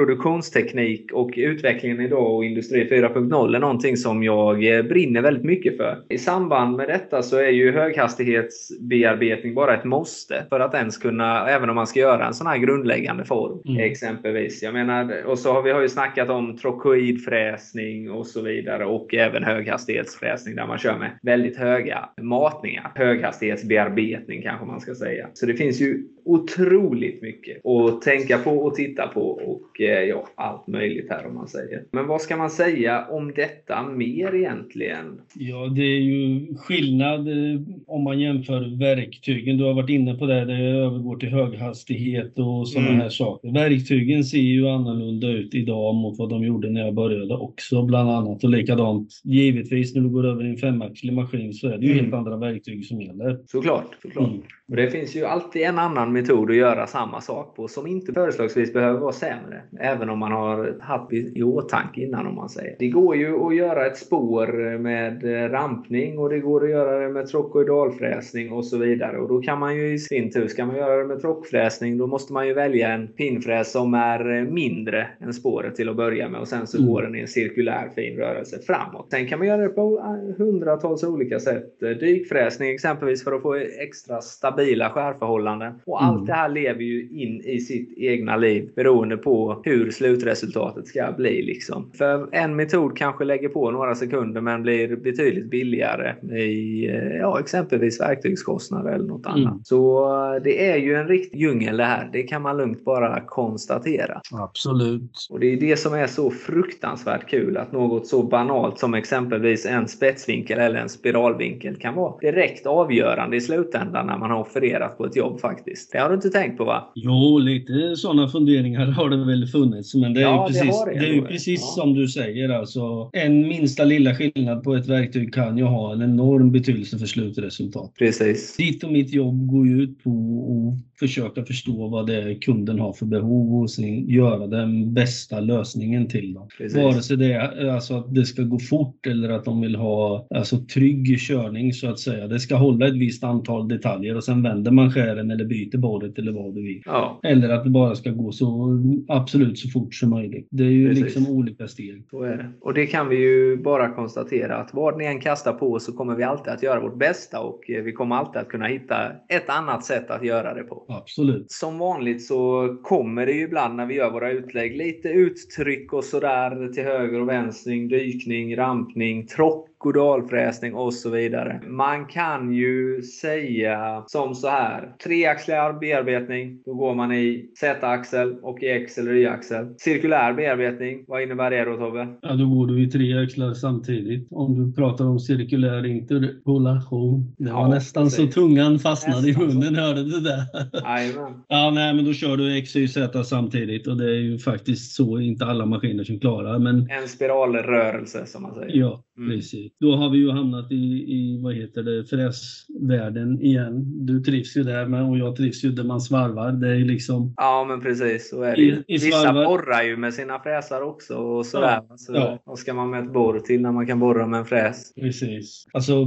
Produktionsteknik 0.00 1.12
och 1.12 1.30
utvecklingen 1.36 2.00
idag 2.00 2.34
och 2.36 2.44
Industri 2.44 2.88
4.0 2.88 3.56
är 3.56 3.58
någonting 3.58 3.96
som 3.96 4.22
jag 4.22 4.76
eh, 4.76 4.82
brinner 4.82 5.22
väldigt 5.22 5.44
mycket 5.44 5.76
för. 5.76 5.98
I 6.08 6.18
samband 6.18 6.76
med 6.76 6.88
detta 6.88 7.22
så 7.22 7.36
är 7.36 7.48
ju 7.48 7.72
höghastighetsbearbetning 7.72 9.54
bara 9.54 9.74
ett 9.74 9.84
måste 9.84 10.44
för 10.48 10.60
att 10.60 10.74
ens 10.74 10.98
kunna, 10.98 11.48
även 11.48 11.70
om 11.70 11.76
man 11.76 11.86
ska 11.86 12.00
göra 12.00 12.26
en 12.26 12.34
sån 12.34 12.46
här 12.46 12.58
grundläggande 12.58 13.24
form 13.24 13.60
Mm. 13.66 13.80
exempelvis. 13.80 14.62
Jag 14.62 14.74
menar, 14.74 15.24
och 15.26 15.38
så 15.38 15.52
har 15.52 15.62
vi 15.62 15.70
har 15.70 15.80
ju 15.80 15.88
snackat 15.88 16.30
om 16.30 16.56
trokoidfräsning 16.56 18.10
och 18.10 18.26
så 18.26 18.42
vidare 18.42 18.84
och 18.84 19.14
även 19.14 19.44
höghastighetsfräsning 19.44 20.56
där 20.56 20.66
man 20.66 20.78
kör 20.78 20.98
med 20.98 21.10
väldigt 21.22 21.56
höga 21.56 22.08
matningar. 22.20 22.92
Höghastighetsbearbetning 22.94 24.42
kanske 24.42 24.66
man 24.66 24.80
ska 24.80 24.94
säga. 24.94 25.28
Så 25.32 25.46
det 25.46 25.54
finns 25.54 25.80
ju 25.80 26.04
otroligt 26.34 27.22
mycket 27.22 27.66
att 27.66 28.02
tänka 28.02 28.38
på 28.38 28.50
och 28.50 28.74
titta 28.74 29.06
på 29.06 29.20
och 29.30 29.80
eh, 29.80 30.02
ja, 30.04 30.26
allt 30.34 30.66
möjligt 30.66 31.06
här 31.10 31.26
om 31.26 31.34
man 31.34 31.48
säger. 31.48 31.84
Men 31.92 32.06
vad 32.06 32.20
ska 32.20 32.36
man 32.36 32.50
säga 32.50 33.06
om 33.10 33.32
detta 33.36 33.82
mer 33.88 34.34
egentligen? 34.34 35.20
Ja, 35.34 35.66
det 35.76 35.82
är 35.82 36.00
ju 36.00 36.46
skillnad 36.56 37.28
eh, 37.28 37.60
om 37.86 38.02
man 38.04 38.20
jämför 38.20 38.78
verktygen. 38.78 39.56
Du 39.58 39.64
har 39.64 39.74
varit 39.74 39.90
inne 39.90 40.14
på 40.14 40.26
det, 40.26 40.44
det 40.44 40.54
övergår 40.56 41.16
till 41.16 41.28
höghastighet 41.28 42.38
och 42.38 42.68
sådana 42.68 42.88
Mm. 42.90 43.00
här 43.00 43.08
saker. 43.08 43.52
Verktygen 43.52 44.24
ser 44.24 44.38
ju 44.38 44.68
annorlunda 44.68 45.28
ut 45.28 45.54
idag 45.54 45.94
mot 45.94 46.18
vad 46.18 46.30
de 46.30 46.42
gjorde 46.44 46.70
när 46.70 46.80
jag 46.84 46.94
började 46.94 47.34
också 47.34 47.82
bland 47.82 48.10
annat. 48.10 48.44
Och 48.44 48.50
likadant, 48.50 49.08
givetvis 49.24 49.94
när 49.94 50.02
du 50.02 50.08
går 50.08 50.26
över 50.26 50.44
i 50.46 50.48
en 50.50 50.56
femaxlig 50.56 51.12
maskin 51.12 51.52
så 51.52 51.68
är 51.68 51.78
det 51.78 51.86
ju 51.86 51.92
Mm. 51.92 52.04
helt 52.04 52.14
andra 52.14 52.36
verktyg 52.36 52.84
som 52.86 53.00
gäller. 53.02 53.38
Såklart, 53.46 53.96
såklart. 54.02 54.28
Mm. 54.28 54.40
Och 54.68 54.76
det 54.76 54.90
finns 54.90 55.16
ju 55.16 55.24
alltid 55.24 55.62
en 55.62 55.78
annan 55.78 56.12
metod 56.20 56.50
att 56.50 56.56
göra 56.56 56.86
samma 56.86 57.20
sak 57.20 57.56
på 57.56 57.68
som 57.68 57.86
inte 57.86 58.12
förslagsvis 58.12 58.72
behöver 58.72 59.00
vara 59.00 59.12
sämre. 59.12 59.62
Även 59.80 60.10
om 60.10 60.18
man 60.18 60.32
har 60.32 60.76
haft 60.80 61.12
i 61.12 61.42
åtanke 61.42 62.00
innan 62.00 62.26
om 62.26 62.34
man 62.34 62.48
säger. 62.48 62.76
Det 62.78 62.88
går 62.88 63.16
ju 63.16 63.46
att 63.46 63.56
göra 63.56 63.86
ett 63.86 63.96
spår 63.96 64.78
med 64.78 65.24
eh, 65.24 65.48
rampning 65.48 66.18
och 66.18 66.30
det 66.30 66.38
går 66.38 66.64
att 66.64 66.70
göra 66.70 66.98
det 66.98 67.08
med 67.08 67.26
trokoidalfräsning 67.26 68.52
och 68.52 68.64
så 68.66 68.78
vidare. 68.78 69.18
Och 69.18 69.28
då 69.28 69.42
kan 69.42 69.58
man 69.58 69.76
ju 69.76 69.92
i 69.92 69.98
sin 69.98 70.32
tur, 70.32 70.48
ska 70.48 70.66
man 70.66 70.76
göra 70.76 70.96
det 70.96 71.04
med 71.04 71.20
trockfräsning 71.20 71.98
då 71.98 72.06
måste 72.06 72.32
man 72.32 72.46
ju 72.46 72.54
välja 72.54 72.88
en 72.88 73.08
pinnfräs 73.08 73.72
som 73.72 73.94
är 73.94 74.36
eh, 74.38 74.44
mindre 74.44 75.06
än 75.20 75.32
spåret 75.32 75.74
till 75.76 75.88
att 75.88 75.96
börja 75.96 76.28
med 76.28 76.40
och 76.40 76.48
sen 76.48 76.66
så 76.66 76.80
Mm. 76.80 76.92
går 76.92 77.02
den 77.02 77.14
i 77.14 77.20
en 77.20 77.28
cirkulär 77.28 77.88
fin 77.94 78.16
rörelse 78.16 78.58
framåt. 78.66 79.06
Sen 79.10 79.26
kan 79.28 79.38
man 79.38 79.48
göra 79.48 79.62
det 79.62 79.68
på 79.68 79.98
eh, 79.98 80.36
hundratals 80.44 81.04
olika 81.04 81.40
sätt. 81.40 81.80
Dykfräsning 81.80 82.70
exempelvis 82.70 83.24
för 83.24 83.32
att 83.32 83.42
få 83.42 83.54
extra 83.54 84.20
stabila 84.20 84.90
skärförhållanden. 84.90 85.72
Och 85.84 85.99
allt 86.00 86.14
Mm. 86.16 86.26
det 86.26 86.32
här 86.32 86.48
lever 86.48 86.80
ju 86.82 87.08
in 87.10 87.40
i 87.44 87.60
sitt 87.60 87.98
egna 87.98 88.36
liv 88.36 88.70
beroende 88.76 89.16
på 89.16 89.60
hur 89.64 89.90
slutresultatet 89.90 90.86
ska 90.86 91.12
bli. 91.16 91.42
Liksom. 91.42 91.90
För 91.98 92.28
en 92.32 92.56
metod 92.56 92.96
kanske 92.96 93.24
lägger 93.24 93.48
på 93.48 93.70
några 93.70 93.94
sekunder 93.94 94.40
men 94.40 94.62
blir 94.62 94.96
betydligt 94.96 95.50
billigare 95.50 96.14
i 96.38 96.86
eh, 96.88 97.16
ja, 97.16 97.40
exempelvis 97.40 98.00
verktygskostnader 98.00 98.92
eller 98.92 99.06
något 99.08 99.26
Mm. 99.26 99.46
annat. 99.46 99.66
Så 99.66 100.04
eh, 100.34 100.42
det 100.42 100.70
är 100.70 100.76
ju 100.76 100.94
en 100.94 101.08
riktig 101.08 101.40
djungel 101.40 101.76
det 101.76 101.84
här. 101.84 102.08
Det 102.12 102.22
kan 102.22 102.42
man 102.42 102.56
lugnt 102.56 102.84
bara 102.84 103.20
konstatera. 103.26 104.20
Absolut. 104.32 105.26
Och 105.30 105.40
det 105.40 105.46
är 105.52 105.56
det 105.60 105.76
som 105.76 105.94
är 105.94 106.06
så 106.06 106.30
fruktansvärt 106.30 107.28
kul 107.28 107.56
att 107.56 107.72
något 107.72 108.06
så 108.06 108.22
banalt 108.22 108.78
som 108.78 108.94
exempelvis 108.94 109.66
en 109.66 109.88
spetsvinkel 109.88 110.58
eller 110.58 110.80
en 110.80 110.88
spiralvinkel 110.88 111.76
kan 111.76 111.94
vara 111.94 112.18
direkt 112.20 112.66
avgörande 112.66 113.36
i 113.36 113.40
slutändan 113.40 114.06
när 114.06 114.18
man 114.18 114.30
har 114.30 114.40
offererat 114.40 114.98
på 114.98 115.04
ett 115.06 115.16
jobb 115.16 115.40
faktiskt. 115.40 115.89
Det 115.92 115.98
har 115.98 116.08
du 116.08 116.14
inte 116.14 116.30
tänkt 116.30 116.58
på 116.58 116.64
va? 116.64 116.92
Jo, 116.94 117.38
lite 117.38 117.96
sådana 117.96 118.28
funderingar 118.28 118.86
har 118.86 119.10
det 119.10 119.24
väl 119.24 119.46
funnits. 119.46 119.94
Men 119.94 120.14
det 120.14 120.20
är 120.20 120.24
Ja, 120.24 120.48
ju 120.48 120.54
precis, 120.54 120.84
det 120.84 121.00
det 121.00 121.06
är 121.06 121.14
ju 121.14 121.22
precis 121.22 121.60
Ja. 121.76 121.82
som 121.82 121.94
du 121.94 122.08
säger. 122.08 122.48
Alltså, 122.48 123.10
en 123.12 123.48
minsta 123.48 123.84
lilla 123.84 124.14
skillnad 124.14 124.62
på 124.64 124.74
ett 124.74 124.86
verktyg 124.88 125.34
kan 125.34 125.58
ju 125.58 125.64
ha 125.64 125.92
en 125.92 126.02
enorm 126.02 126.52
betydelse 126.52 126.98
för 126.98 127.06
slutresultat. 127.06 127.92
Precis. 127.98 128.56
Ditt 128.56 128.84
och 128.84 128.92
mitt 128.92 129.12
jobb 129.14 129.46
går 129.46 129.66
ju 129.66 129.82
ut 129.82 130.02
på 130.04 130.10
att 130.10 130.98
försöka 130.98 131.44
förstå 131.44 131.88
vad 131.88 132.06
det 132.06 132.14
är 132.22 132.34
kunden 132.40 132.78
har 132.78 132.92
för 132.92 133.06
behov 133.06 133.62
och 133.62 133.70
sen 133.70 134.08
göra 134.08 134.46
den 134.46 134.94
bästa 134.94 135.40
lösningen 135.40 136.08
till 136.08 136.34
dem. 136.34 136.48
Precis. 136.58 136.78
Vare 136.78 137.02
sig 137.02 137.16
det 137.16 137.32
är 137.32 137.66
alltså 137.68 137.94
att 137.94 138.14
det 138.14 138.24
ska 138.24 138.42
gå 138.42 138.58
fort 138.58 139.06
eller 139.06 139.28
att 139.30 139.44
de 139.44 139.60
vill 139.60 139.76
ha 139.76 140.26
alltså, 140.34 140.56
trygg 140.74 141.18
körning 141.18 141.72
så 141.72 141.88
att 141.88 141.98
säga. 141.98 142.26
Det 142.28 142.38
ska 142.40 142.56
hålla 142.56 142.88
ett 142.88 142.94
visst 142.96 143.24
antal 143.24 143.68
detaljer 143.68 144.16
och 144.16 144.24
sen 144.24 144.42
vänder 144.42 144.70
man 144.70 144.92
skären 144.92 145.30
eller 145.30 145.44
byter 145.44 145.78
borret 145.80 146.18
eller 146.18 146.32
vad 146.32 146.54
du 146.54 146.62
vill. 146.62 146.82
Ja, 146.84 147.20
Eller 147.22 147.48
att 147.48 147.64
det 147.64 147.70
bara 147.70 147.94
ska 147.94 148.10
gå 148.10 148.32
så 148.32 148.78
absolut 149.08 149.58
så 149.58 149.68
fort 149.68 149.94
som 149.94 150.10
möjligt. 150.10 150.48
Det 150.50 150.64
är 150.64 150.68
ju 150.70 150.88
Precis. 150.88 151.04
liksom 151.04 151.26
olika 151.36 151.68
steg. 151.68 152.04
så 152.10 152.22
är 152.22 152.36
det. 152.36 152.52
Och 152.60 152.74
det 152.74 152.86
kan 152.86 153.08
vi 153.08 153.16
ju 153.16 153.56
bara 153.56 153.90
konstatera 153.90 154.56
att 154.56 154.74
vad 154.74 154.98
ni 154.98 155.04
än 155.04 155.20
kastar 155.20 155.52
på 155.52 155.78
så 155.78 155.92
kommer 155.92 156.14
vi 156.16 156.22
alltid 156.22 156.52
att 156.52 156.62
göra 156.62 156.80
vårt 156.80 156.98
bästa 156.98 157.40
och 157.40 157.70
eh, 157.70 157.82
vi 157.82 157.92
kommer 157.92 158.16
alltid 158.16 158.42
att 158.42 158.48
kunna 158.48 158.66
hitta 158.66 159.12
ett 159.28 159.48
annat 159.50 159.84
sätt 159.84 160.10
att 160.10 160.24
göra 160.24 160.54
det 160.54 160.62
på. 160.62 160.84
Absolut. 160.88 161.50
Som 161.50 161.78
vanligt 161.78 162.22
så 162.26 162.68
kommer 162.82 163.26
det 163.26 163.32
ju 163.32 163.42
ibland 163.42 163.76
när 163.76 163.86
vi 163.86 163.94
gör 163.94 164.10
våra 164.10 164.30
utlägg 164.30 164.76
lite 164.76 165.08
uttryck 165.08 165.92
och 165.92 166.04
sådär 166.04 166.72
till 166.72 166.84
höger 166.84 167.20
och 167.20 167.28
vänster, 167.28 167.88
dykning, 167.88 168.56
rampning, 168.56 169.26
trock 169.26 169.69
och 169.84 169.92
dalfräsning 169.92 170.74
och 170.74 170.94
så 170.94 171.10
vidare. 171.10 171.60
Man 171.68 172.06
kan 172.06 172.52
ju 172.52 173.02
säga 173.02 174.04
som 174.06 174.34
så 174.34 174.48
här. 174.48 174.92
Treaxlad 175.04 175.78
bearbetning, 175.78 176.62
då 176.64 176.74
går 176.74 176.94
man 176.94 177.12
i 177.12 177.50
Z-axel 177.60 178.34
och 178.42 178.62
i 178.62 178.66
X 178.68 178.98
eller 178.98 179.12
Y-axel. 179.14 179.74
Cirkulär 179.78 180.32
bearbetning, 180.32 181.04
vad 181.08 181.22
innebär 181.22 181.50
det 181.50 181.64
då 181.64 181.76
Tobbe? 181.76 182.08
Ja, 182.22 182.34
då 182.34 182.46
går 182.46 182.66
du 182.66 182.82
i 182.82 182.90
tre 182.90 183.22
axlar 183.22 183.54
samtidigt. 183.54 184.28
Om 184.30 184.66
du 184.66 184.72
pratar 184.72 185.04
om 185.04 185.18
cirkulär 185.20 185.86
interpolation. 185.86 187.34
Det 187.38 187.52
var 187.52 187.60
Ja, 187.60 187.68
nästan 187.68 188.10
så 188.10 188.16
precis. 188.22 188.34
tungan 188.34 188.78
fastnade 188.78 189.26
Nästan 189.26 189.46
i 189.46 189.50
så. 189.50 189.56
munnen, 189.58 189.74
hörde 189.74 190.02
du 190.04 190.20
det? 190.20 190.46
Jajamän. 190.84 191.32
Ja, 191.48 191.70
nej, 191.74 191.94
men 191.94 192.04
då 192.04 192.12
kör 192.12 192.36
du 192.36 192.58
X, 192.58 192.76
Y, 192.76 192.88
Z 192.88 193.24
samtidigt 193.24 193.86
och 193.86 193.96
det 193.96 194.04
är 194.10 194.20
ju 194.20 194.38
faktiskt 194.38 194.92
så 194.94 195.20
inte 195.20 195.44
alla 195.44 195.66
maskiner 195.66 196.04
som 196.04 196.20
klarar. 196.20 196.58
Men 196.58 196.90
En 196.90 197.08
spiralrörelse 197.08 198.26
som 198.26 198.42
man 198.42 198.54
säger. 198.54 198.76
ja, 198.76 199.04
Mm. 199.18 199.30
precis. 199.30 199.69
Då 199.80 199.96
har 199.96 200.10
vi 200.10 200.18
ju 200.18 200.30
hamnat 200.30 200.72
i, 200.72 200.74
i 201.08 201.40
vad 201.42 201.54
heter 201.54 201.82
det, 201.82 202.04
fräsvärlden 202.04 203.40
igen. 203.42 204.06
Du 204.06 204.20
trivs 204.20 204.56
ju 204.56 204.62
där 204.62 204.86
men 204.86 205.02
och 205.04 205.18
jag 205.18 205.36
trivs 205.36 205.64
ju 205.64 205.70
där 205.72 205.84
man 205.84 206.00
svarvar. 206.00 206.52
Det 206.52 206.68
är 206.68 206.78
liksom 206.84 207.34
Ja, 207.36 207.64
men 207.68 207.80
precis. 207.80 208.30
Så 208.30 208.42
är 208.42 208.56
det. 208.56 208.62
I- 208.62 208.84
i 208.86 208.92
Vissa 208.98 209.32
borrar 209.32 209.82
ju 209.82 209.96
med 209.96 210.14
sina 210.14 210.38
fräsar 210.38 210.80
också 210.82 211.14
och 211.14 211.46
sådär. 211.46 211.80
Så 211.96 212.12
Ja. 212.14 212.38
Vad 212.44 212.58
ska 212.58 212.74
man 212.74 212.90
med 212.90 213.02
ett 213.04 213.12
borr 213.12 213.40
till 213.40 213.60
när 213.62 213.72
man 213.72 213.86
kan 213.86 213.98
borra 214.00 214.26
med 214.26 214.38
en 214.40 214.46
fräs? 214.46 214.94
Precis. 214.94 215.66
Alltså 215.72 216.04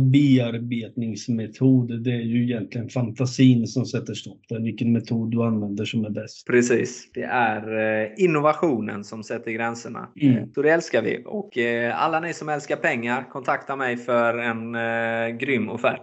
bearbetningsmetod, 0.83 2.03
det 2.03 2.11
är 2.11 2.21
ju 2.21 2.43
egentligen 2.43 2.89
fantasin 2.89 3.67
som 3.67 3.85
sätter 3.85 4.13
stopp 4.13 4.41
där. 4.49 4.59
Vilken 4.59 4.91
metod 4.93 5.31
du 5.31 5.43
använder 5.43 5.85
som 5.85 6.05
är 6.05 6.09
bäst. 6.09 6.47
Precis. 6.47 7.11
Det 7.13 7.23
är 7.23 8.01
eh, 8.03 8.09
innovationen 8.17 9.03
som 9.03 9.23
sätter 9.23 9.51
gränserna. 9.51 10.09
Mm. 10.21 10.53
Så 10.53 10.61
det 10.61 10.69
älskar 10.69 11.01
vi. 11.01 11.23
Och 11.25 11.57
eh, 11.57 12.03
alla 12.03 12.19
ni 12.19 12.33
som 12.33 12.49
älskar 12.49 12.75
pengar, 12.75 13.29
kontakta 13.31 13.52
kontakta 13.53 13.75
mig 13.75 13.97
för 13.97 14.37
en 14.37 14.75
eh, 14.75 15.37
grym 15.37 15.69
offert. 15.69 16.01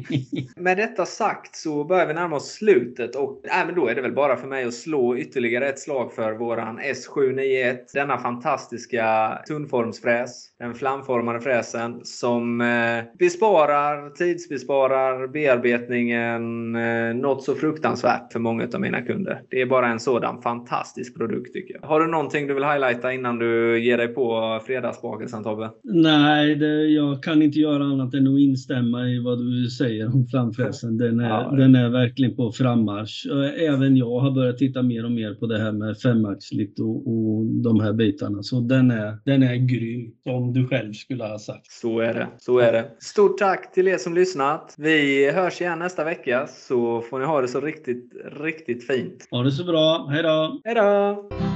Med 0.56 0.76
detta 0.76 1.06
sagt 1.06 1.56
så 1.56 1.84
börjar 1.84 2.06
vi 2.06 2.14
närma 2.14 2.36
oss 2.36 2.52
slutet 2.52 3.16
och 3.16 3.40
men 3.66 3.74
då 3.74 3.88
är 3.88 3.94
det 3.94 4.02
väl 4.02 4.12
bara 4.12 4.36
för 4.36 4.48
mig 4.48 4.64
att 4.64 4.74
slå 4.74 5.16
ytterligare 5.16 5.68
ett 5.68 5.78
slag 5.78 6.12
för 6.12 6.32
våran 6.32 6.80
S791. 6.80 7.76
Denna 7.94 8.18
fantastiska 8.18 9.38
tunnformsfräs. 9.48 10.50
Den 10.58 10.74
flamformade 10.74 11.40
fräsen 11.40 12.00
som 12.04 12.60
eh, 12.60 13.04
besparar, 13.18 14.10
tidsbesparar 14.10 15.26
bearbetningen 15.26 16.74
eh, 16.76 17.14
något 17.14 17.44
så 17.44 17.54
fruktansvärt 17.54 18.32
för 18.32 18.40
många 18.40 18.68
av 18.74 18.80
mina 18.80 19.02
kunder. 19.02 19.42
Det 19.50 19.60
är 19.60 19.66
bara 19.66 19.88
en 19.88 20.00
sådan 20.00 20.42
fantastisk 20.42 21.16
produkt 21.16 21.52
tycker 21.52 21.74
jag. 21.74 21.88
Har 21.88 22.00
du 22.00 22.06
någonting 22.06 22.46
du 22.46 22.54
vill 22.54 22.64
highlighta 22.64 23.12
innan 23.12 23.38
du 23.38 23.80
ger 23.84 23.96
dig 23.96 24.08
på 24.08 24.60
fredagsbakelsen 24.66 25.44
Tobbe? 25.44 25.70
Nej, 25.82 26.54
det, 26.54 26.83
jag 26.88 27.22
kan 27.22 27.42
inte 27.42 27.58
göra 27.58 27.84
annat 27.84 28.14
än 28.14 28.34
att 28.34 28.40
instämma 28.40 29.08
i 29.08 29.18
vad 29.18 29.38
du 29.38 29.70
säger 29.70 30.06
om 30.06 30.26
flamfräsen. 30.26 30.98
Den 30.98 31.20
är, 31.20 31.28
ja, 31.28 31.50
den 31.50 31.74
är 31.74 31.88
verkligen 31.88 32.36
på 32.36 32.52
frammarsch. 32.52 33.26
Även 33.58 33.96
jag 33.96 34.20
har 34.20 34.30
börjat 34.30 34.58
titta 34.58 34.82
mer 34.82 35.04
och 35.04 35.12
mer 35.12 35.34
på 35.34 35.46
det 35.46 35.58
här 35.58 35.72
med 35.72 35.98
femaxligt 35.98 36.80
och, 36.80 36.96
och 36.96 37.46
de 37.46 37.80
här 37.80 37.92
bitarna. 37.92 38.42
Så 38.42 38.60
den 38.60 38.90
är, 38.90 39.18
den 39.24 39.42
är 39.42 39.54
grym, 39.54 40.12
som 40.22 40.52
du 40.52 40.68
själv 40.68 40.92
skulle 40.92 41.24
ha 41.24 41.38
sagt. 41.38 41.72
Så 41.72 42.00
är 42.00 42.14
det. 42.14 42.28
Så 42.38 42.58
är 42.58 42.72
det. 42.72 42.84
Stort 42.98 43.38
tack 43.38 43.74
till 43.74 43.88
er 43.88 43.98
som 43.98 44.14
lyssnat. 44.14 44.74
Vi 44.78 45.30
hörs 45.30 45.60
igen 45.60 45.78
nästa 45.78 46.04
vecka 46.04 46.46
så 46.46 47.00
får 47.00 47.18
ni 47.18 47.24
ha 47.24 47.40
det 47.40 47.48
så 47.48 47.60
riktigt, 47.60 48.12
riktigt 48.40 48.86
fint. 48.86 49.28
Ha 49.30 49.42
det 49.42 49.52
så 49.52 49.64
bra. 49.64 50.08
Hej 50.10 50.22
då! 50.22 50.60
Hej 50.64 50.74
då! 50.74 51.53